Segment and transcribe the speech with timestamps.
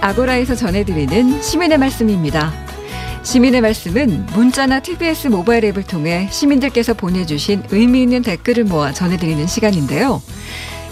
[0.00, 2.52] 아고라에서 전해드리는 시민의 말씀입니다.
[3.22, 10.22] 시민의 말씀은 문자나 TBS 모바일 앱을 통해 시민들께서 보내주신 의미 있는 댓글을 모아 전해드리는 시간인데요.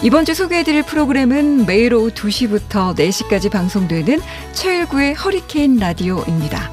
[0.01, 4.21] 이번 주 소개해드릴 프로그램은 매일 오후 2시부터 4시까지 방송되는
[4.53, 6.71] 최일구의 허리케인 라디오입니다.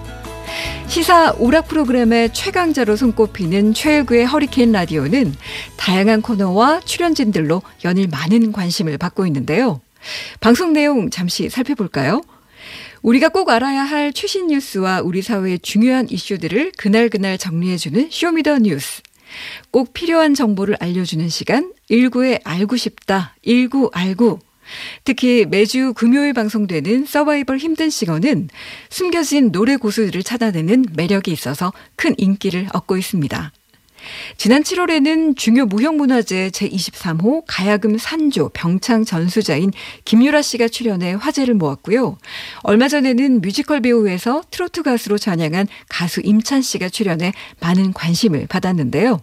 [0.86, 5.34] 시사 오락 프로그램의 최강자로 손꼽히는 최일구의 허리케인 라디오는
[5.76, 9.80] 다양한 코너와 출연진들로 연일 많은 관심을 받고 있는데요.
[10.40, 12.22] 방송 내용 잠시 살펴볼까요?
[13.02, 18.58] 우리가 꼭 알아야 할 최신 뉴스와 우리 사회의 중요한 이슈들을 그날그날 정리해주는 Show Me the
[18.60, 19.02] 뉴스.
[19.70, 24.40] 꼭 필요한 정보를 알려주는 시간 19에 알고 싶다 19 알고
[25.04, 28.48] 특히 매주 금요일 방송되는 서바이벌 힘든 시간은
[28.88, 33.52] 숨겨진 노래 고수들을 찾아내는 매력이 있어서 큰 인기를 얻고 있습니다.
[34.36, 39.72] 지난 7월에는 중요 무형문화재 제23호 가야금 산조 병창 전수자인
[40.04, 42.18] 김유라 씨가 출연해 화제를 모았고요.
[42.62, 49.20] 얼마 전에는 뮤지컬 배우에서 트로트 가수로 전향한 가수 임찬 씨가 출연해 많은 관심을 받았는데요.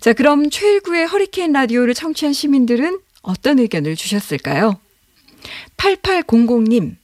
[0.00, 4.78] 자, 그럼 최일구의 허리케인 라디오를 청취한 시민들은 어떤 의견을 주셨을까요?
[5.76, 6.96] 8800님,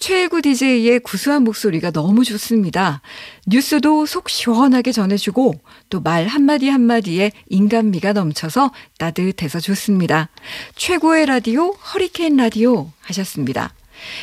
[0.00, 3.02] 최일구 DJ의 구수한 목소리가 너무 좋습니다.
[3.46, 5.54] 뉴스도 속 시원하게 전해주고
[5.90, 10.30] 또 말 한마디 한마디에 인간미가 넘쳐서 따뜻해서 좋습니다.
[10.74, 13.74] 최고의 라디오 허리케인 라디오 하셨습니다.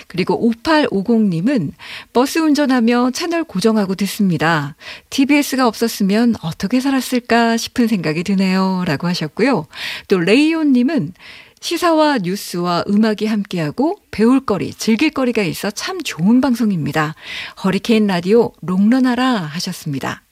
[0.07, 1.73] 그리고 5850님은
[2.11, 4.75] 버스 운전하며 채널 고정하고 듣습니다.
[5.11, 8.83] TBS가 없었으면 어떻게 살았을까 싶은 생각이 드네요.
[8.87, 9.67] 라고 하셨고요.
[10.07, 11.13] 또 레이온님은
[11.59, 17.15] 시사와 뉴스와 음악이 함께하고 배울 거리, 즐길 거리가 있어 참 좋은 방송입니다.
[17.63, 20.23] 허리케인 라디오 롱런하라 하셨습니다.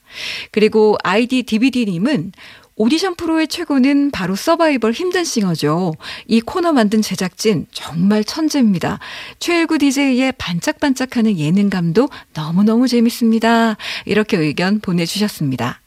[0.50, 2.32] 그리고 아이디 DVD님은
[2.78, 5.94] 오디션 프로의 최고는 바로 서바이벌 힘든 싱어죠.
[6.26, 8.98] 이 코너 만든 제작진 정말 천재입니다.
[9.38, 13.78] 최일구 DJ의 반짝반짝하는 예능감도 너무너무 재밌습니다.
[14.04, 15.80] 이렇게 의견 보내주셨습니다.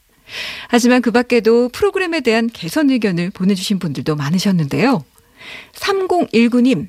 [0.68, 5.04] 하지만 그 밖에도 프로그램에 대한 개선 의견을 보내주신 분들도 많으셨는데요.
[5.74, 6.88] 3019님,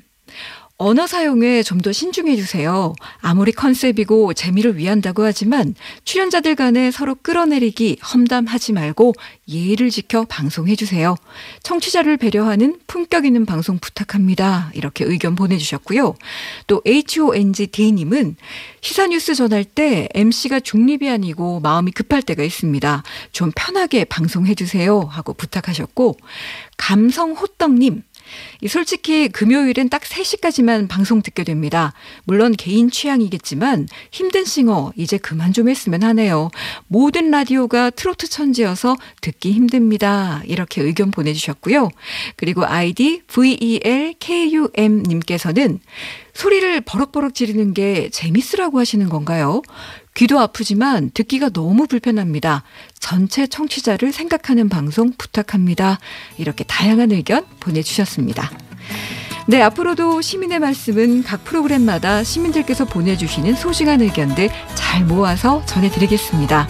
[0.78, 2.94] 언어 사용에 좀 더 신중해 주세요.
[3.20, 5.74] 아무리 컨셉이고 재미를 위한다고 하지만
[6.04, 9.14] 출연자들 간에 서로 끌어내리기 험담하지 말고
[9.48, 11.16] 예의를 지켜 방송해 주세요.
[11.64, 14.70] 청취자를 배려하는 품격 있는 방송 부탁합니다.
[14.74, 16.14] 이렇게 의견 보내주셨고요.
[16.68, 18.36] 또 HONGD님은
[18.80, 23.02] 시사뉴스 전할 때 MC가 중립이 아니고 마음이 급할 때가 있습니다.
[23.32, 25.00] 좀 편하게 방송해 주세요.
[25.00, 26.16] 하고 부탁하셨고
[26.76, 28.04] 감성호떡님
[28.68, 31.92] 솔직히 금요일은 딱 3시까지만 방송 듣게 됩니다.
[32.24, 36.50] 물론 개인 취향이겠지만 힘든 싱어 이제 그만 좀 했으면 하네요.
[36.88, 40.42] 모든 라디오가 트로트 천지여서 듣기 힘듭니다.
[40.46, 41.90] 이렇게 의견 보내주셨고요.
[42.36, 45.80] 그리고 아이디 VELKUM 님께서는
[46.34, 49.62] 소리를 버럭버럭 지르는 게 재밌으라고 하시는 건가요?
[50.14, 52.64] 귀도 아프지만 듣기가 너무 불편합니다.
[52.98, 55.98] 전체 청취자를 생각하는 방송 부탁합니다.
[56.38, 58.50] 이렇게 다양한 의견 보내주셨습니다.
[59.48, 66.68] 네, 앞으로도 시민의 말씀은 각 프로그램마다 시민들께서 보내주시는 소중한 의견들 잘 모아서 전해드리겠습니다.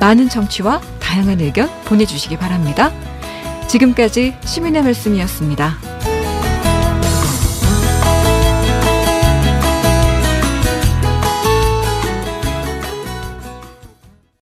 [0.00, 2.92] 많은 청취와 다양한 의견 보내주시기 바랍니다.
[3.68, 5.95] 지금까지 시민의 말씀이었습니다.